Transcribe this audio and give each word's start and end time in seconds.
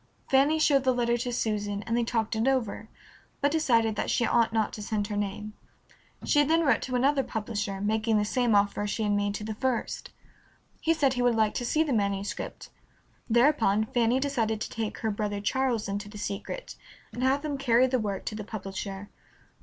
Fanny 0.31 0.57
showed 0.57 0.83
the 0.83 0.95
letter 0.95 1.15
to 1.15 1.31
Susan, 1.31 1.83
and 1.83 1.95
they 1.95 2.03
talked 2.03 2.35
it 2.35 2.47
over, 2.47 2.89
but 3.39 3.51
decided 3.51 3.95
that 3.95 4.09
she 4.09 4.25
ought 4.25 4.51
not 4.51 4.73
to 4.73 4.81
send 4.81 5.05
her 5.05 5.15
name. 5.15 5.53
She 6.25 6.43
then 6.43 6.61
wrote 6.65 6.81
to 6.81 6.95
another 6.95 7.21
publisher, 7.21 7.79
making 7.79 8.17
the 8.17 8.25
same 8.25 8.55
offer 8.55 8.81
as 8.81 8.89
she 8.89 9.03
had 9.03 9.11
made 9.11 9.35
to 9.35 9.43
the 9.43 9.53
first. 9.53 10.09
He 10.81 10.95
said 10.95 11.13
he 11.13 11.21
would 11.21 11.35
like 11.35 11.53
to 11.53 11.65
see 11.67 11.83
the 11.83 11.93
manuscript. 11.93 12.71
Thereupon 13.29 13.85
Fanny 13.93 14.19
decided 14.19 14.59
to 14.61 14.71
take 14.71 14.97
her 14.97 15.11
brother 15.11 15.39
Charles 15.39 15.87
into 15.87 16.09
the 16.09 16.17
secret 16.17 16.75
and 17.13 17.21
have 17.21 17.45
him 17.45 17.59
carry 17.59 17.85
the 17.85 17.99
work 17.99 18.25
to 18.25 18.33
the 18.33 18.43
publisher. 18.43 19.11